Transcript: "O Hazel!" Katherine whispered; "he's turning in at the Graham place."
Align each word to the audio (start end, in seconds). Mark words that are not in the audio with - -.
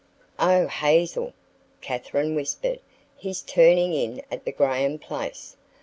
"O 0.39 0.65
Hazel!" 0.67 1.31
Katherine 1.79 2.33
whispered; 2.33 2.79
"he's 3.15 3.43
turning 3.43 3.93
in 3.93 4.23
at 4.31 4.45
the 4.45 4.51
Graham 4.51 4.97
place." 4.97 5.55